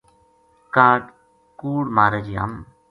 [0.73, 1.01] کاہڈ
[1.59, 2.51] کوڑ مارے جے ہم